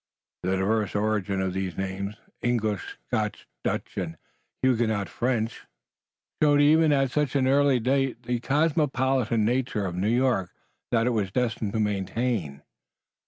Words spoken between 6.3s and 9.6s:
showed even at such an early date the cosmopolitan